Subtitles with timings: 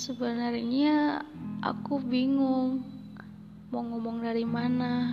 [0.00, 1.20] Sebenarnya
[1.60, 2.80] aku bingung
[3.68, 5.12] mau ngomong dari mana.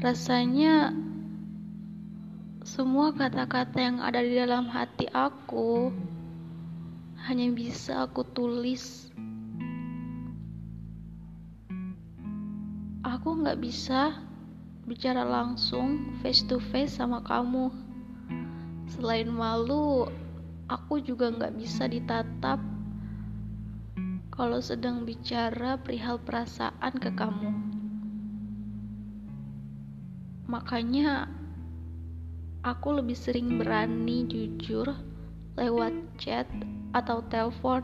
[0.00, 0.88] Rasanya
[2.64, 5.92] semua kata-kata yang ada di dalam hati aku
[7.28, 9.12] hanya bisa aku tulis.
[13.04, 14.16] Aku nggak bisa
[14.88, 17.68] bicara langsung face to face sama kamu.
[18.96, 20.08] Selain malu,
[20.66, 22.58] aku juga nggak bisa ditatap
[24.36, 27.50] kalau sedang bicara perihal perasaan ke kamu.
[30.46, 31.26] Makanya
[32.60, 34.92] aku lebih sering berani jujur
[35.56, 36.44] lewat chat
[36.92, 37.80] atau telepon.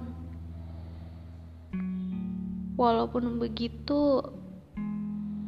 [2.76, 4.20] Walaupun begitu,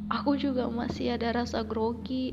[0.08, 2.32] aku juga masih ada rasa grogi.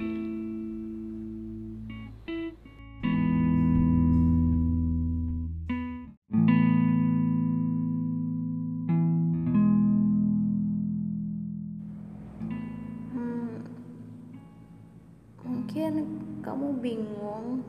[15.72, 17.64] Mungkin kamu bingung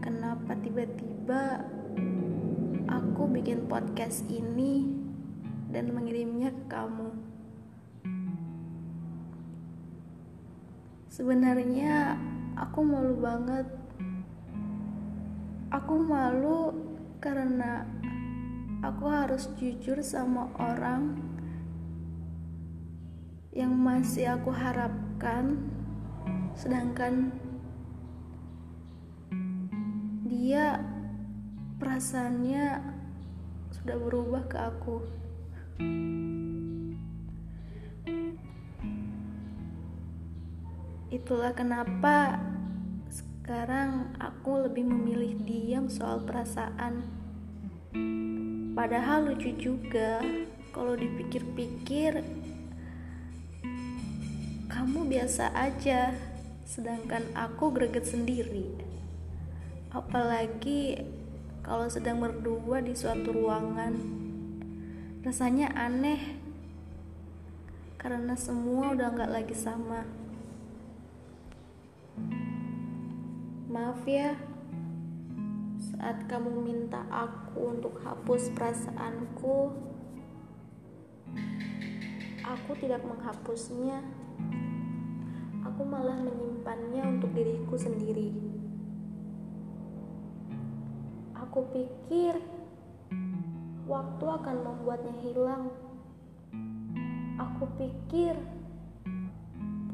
[0.00, 1.60] kenapa tiba-tiba
[2.88, 4.88] aku bikin podcast ini
[5.68, 7.12] dan mengirimnya ke kamu.
[11.12, 12.16] Sebenarnya
[12.56, 13.68] aku malu banget.
[15.68, 16.72] Aku malu
[17.20, 17.84] karena
[18.80, 21.12] aku harus jujur sama orang
[23.52, 25.76] yang masih aku harapkan,
[26.58, 27.30] sedangkan
[30.26, 30.82] dia
[31.78, 32.82] perasaannya
[33.70, 34.98] sudah berubah ke aku.
[41.14, 42.42] Itulah kenapa
[43.06, 47.06] sekarang aku lebih memilih diam soal perasaan.
[48.74, 50.18] Padahal lucu juga
[50.74, 52.18] kalau dipikir-pikir
[54.68, 56.12] kamu biasa aja,
[56.68, 58.68] sedangkan aku greget sendiri.
[59.88, 61.00] Apalagi
[61.64, 63.96] kalau sedang berdua di suatu ruangan.
[65.24, 66.36] Rasanya aneh
[67.96, 70.04] karena semua udah nggak lagi sama.
[73.72, 74.36] Maaf ya,
[75.80, 79.72] saat kamu minta aku untuk hapus perasaanku,
[82.44, 84.17] aku tidak menghapusnya.
[85.78, 88.34] Aku malah menyimpannya untuk diriku sendiri.
[91.38, 92.34] Aku pikir
[93.86, 95.70] waktu akan membuatnya hilang.
[97.38, 98.34] Aku pikir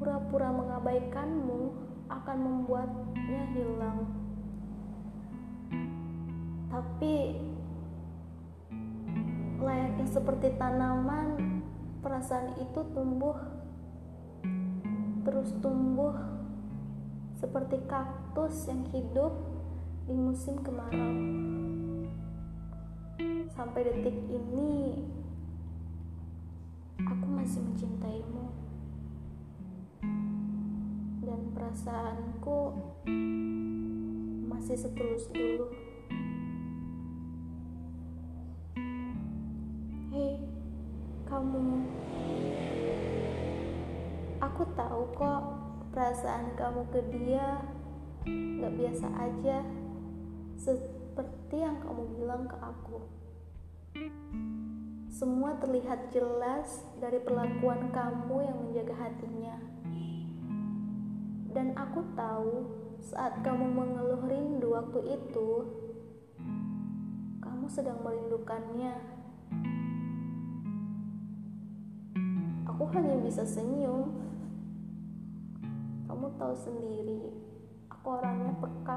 [0.00, 1.76] pura-pura mengabaikanmu
[2.08, 4.08] akan membuatnya hilang.
[6.72, 7.44] Tapi
[9.60, 11.60] layaknya seperti tanaman,
[12.00, 13.36] perasaan itu tumbuh
[15.24, 16.12] terus tumbuh
[17.40, 19.32] seperti kaktus yang hidup
[20.04, 21.16] di musim kemarau.
[23.56, 25.00] Sampai detik ini,
[27.00, 28.52] aku masih mencintaimu,
[31.24, 32.60] dan perasaanku
[34.52, 35.72] masih setulus dulu.
[40.12, 40.44] Hei,
[41.24, 41.64] kamu.
[44.54, 45.42] Aku tahu kok
[45.90, 47.58] perasaan kamu ke dia
[48.62, 49.66] gak biasa aja
[50.54, 53.02] seperti yang kamu bilang ke aku.
[55.10, 59.58] Semua terlihat jelas dari perlakuan kamu yang menjaga hatinya.
[61.50, 62.70] Dan aku tahu
[63.02, 65.50] saat kamu mengeluh rindu waktu itu,
[67.42, 69.02] kamu sedang merindukannya.
[72.70, 74.23] Aku hanya bisa senyum.
[76.24, 77.20] Kamu tahu sendiri,
[77.92, 78.96] aku orangnya peka.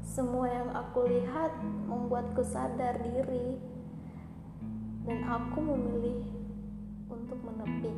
[0.00, 3.60] Semua yang aku lihat membuatku sadar diri,
[5.04, 6.24] dan aku memilih
[7.12, 7.92] untuk menepi.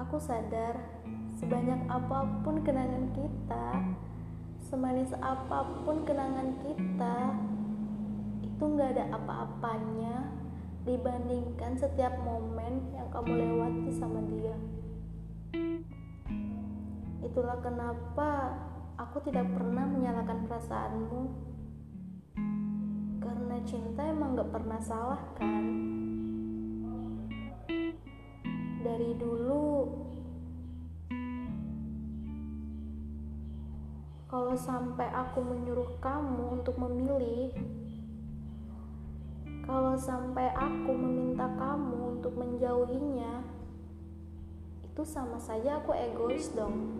[0.00, 1.04] Aku sadar,
[1.36, 3.66] sebanyak apa pun kenangan kita,
[4.64, 7.36] semanis apa pun kenangan kita,
[8.48, 10.40] itu gak ada apa-apanya
[10.82, 14.56] dibandingkan setiap momen yang kamu lewati sama dia.
[17.22, 18.58] Itulah kenapa
[18.98, 21.22] aku tidak pernah menyalahkan perasaanmu.
[23.22, 25.64] Karena cinta emang gak pernah salah kan?
[28.82, 29.86] Dari dulu,
[34.26, 37.54] kalau sampai aku menyuruh kamu untuk memilih,
[39.92, 43.44] kalau sampai aku meminta kamu untuk menjauhinya,
[44.80, 46.96] itu sama saja aku egois dong.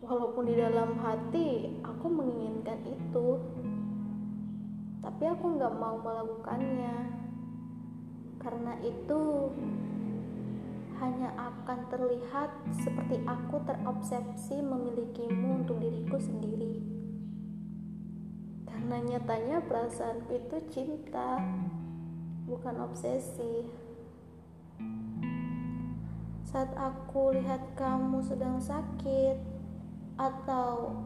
[0.00, 3.36] Walaupun di dalam hati aku menginginkan itu,
[5.04, 7.20] tapi aku nggak mau melakukannya
[8.40, 9.52] karena itu
[11.04, 12.48] hanya akan terlihat
[12.80, 16.91] seperti aku terobsesi memilikimu untuk diriku sendiri.
[18.82, 21.38] Karena nyatanya perasaanku itu cinta,
[22.50, 23.62] bukan obsesi.
[26.42, 29.38] Saat aku lihat kamu sedang sakit
[30.18, 30.98] atau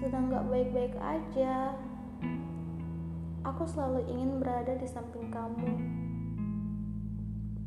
[0.00, 1.76] sedang gak baik-baik aja,
[3.44, 5.72] aku selalu ingin berada di samping kamu.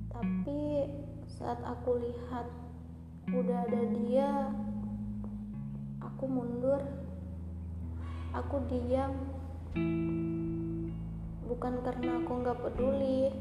[0.10, 0.90] Tapi
[1.30, 2.50] saat aku lihat
[3.30, 4.50] udah ada dia,
[8.36, 9.16] Aku diam.
[11.48, 13.32] Bukan karena aku nggak peduli,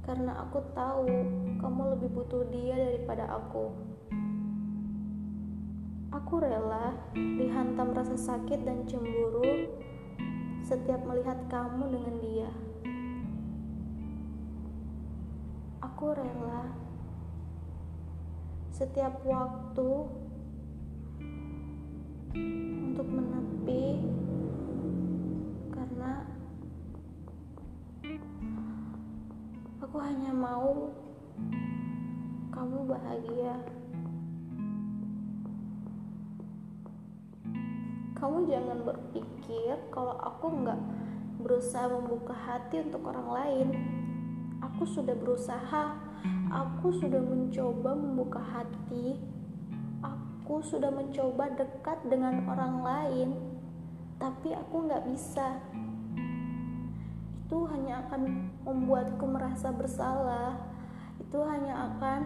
[0.00, 1.12] karena aku tahu
[1.60, 3.68] kamu lebih butuh dia daripada aku.
[6.10, 9.68] Aku rela dihantam rasa sakit dan cemburu
[10.64, 12.50] setiap melihat kamu dengan dia.
[15.84, 16.72] Aku rela
[18.72, 19.90] setiap waktu
[22.88, 23.06] untuk
[23.60, 24.00] menepi
[25.68, 26.24] karena
[29.84, 30.88] aku hanya mau
[32.56, 33.54] kamu bahagia.
[38.16, 40.80] Kamu jangan berpikir kalau aku nggak
[41.40, 43.68] berusaha membuka hati untuk orang lain.
[44.60, 45.96] Aku sudah berusaha,
[46.52, 49.16] aku sudah mencoba membuka hati,
[50.04, 53.49] aku sudah mencoba dekat dengan orang lain,
[54.20, 55.56] tapi aku nggak bisa.
[57.48, 60.60] Itu hanya akan membuatku merasa bersalah,
[61.18, 62.20] itu hanya akan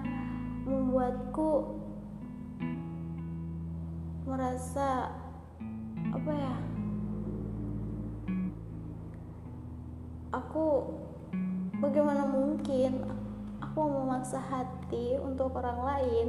[0.66, 1.80] membuatku
[4.26, 5.12] merasa
[6.14, 6.56] apa ya
[10.32, 10.88] aku
[11.84, 13.04] Bagaimana mungkin
[13.60, 16.26] aku memaksa hati untuk orang lain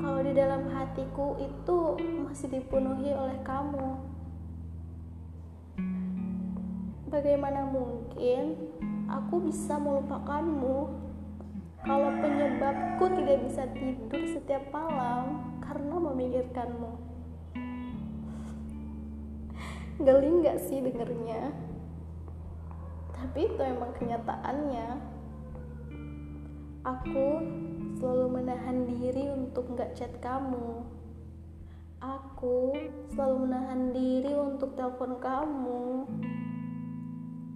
[0.00, 1.78] kalau di dalam hatiku itu
[2.26, 4.00] masih dipenuhi oleh kamu?
[7.08, 8.58] Bagaimana mungkin
[9.06, 10.90] aku bisa melupakanmu
[11.84, 16.92] kalau penyebabku tidak bisa tidur setiap malam karena memikirkanmu?
[20.02, 21.54] Geli gak sih dengernya?
[23.24, 25.00] tapi itu emang kenyataannya
[26.84, 27.28] aku
[27.98, 30.82] selalu menahan diri untuk nggak chat kamu.
[32.02, 32.76] Aku
[33.14, 36.04] selalu menahan diri untuk telepon kamu.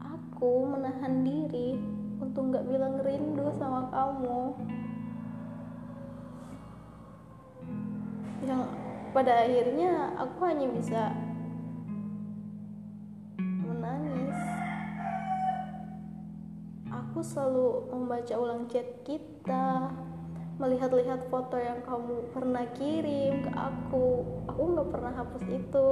[0.01, 1.77] Aku menahan diri
[2.23, 4.41] untuk nggak bilang rindu sama kamu.
[8.47, 8.63] Yang
[9.13, 11.13] pada akhirnya aku hanya bisa
[17.19, 19.91] aku selalu membaca ulang chat kita
[20.59, 24.27] melihat-lihat foto yang kamu pernah kirim ke aku.
[24.51, 25.87] Aku nggak pernah hapus itu.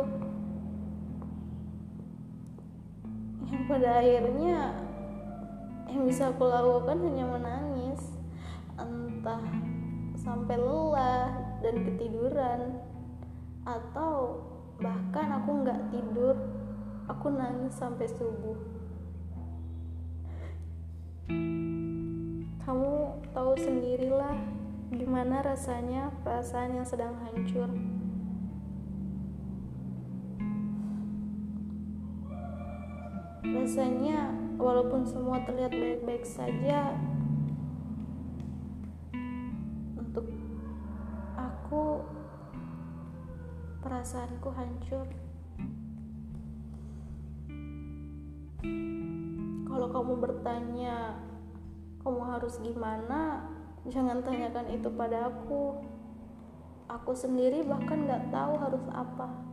[3.47, 4.59] Yang pada akhirnya
[5.87, 8.03] yang bisa aku lakukan hanya menangis.
[8.75, 9.43] Entah
[10.19, 11.31] sampai lelah
[11.63, 12.83] dan ketiduran.
[13.63, 14.43] Atau
[14.83, 16.35] bahkan aku nggak tidur.
[17.07, 18.59] Aku nangis sampai subuh
[22.67, 24.35] kamu tahu sendirilah
[24.91, 27.71] gimana rasanya perasaan yang sedang hancur.
[33.47, 36.91] Rasanya walaupun semua terlihat baik-baik saja
[39.95, 40.27] untuk
[41.39, 42.03] aku
[43.79, 45.07] perasaanku hancur.
[49.77, 51.15] kalau kamu bertanya
[52.07, 53.43] kamu harus gimana?
[53.91, 55.83] Jangan tanyakan itu pada aku.
[56.87, 59.46] Aku sendiri bahkan gak tahu harus apa